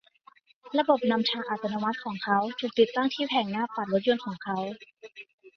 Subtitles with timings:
[0.79, 4.57] ระบบนำทางอัตโนมัติของเขา ถูกติดตั้งที่แผงหน้าปัดรถยนต์ของเขา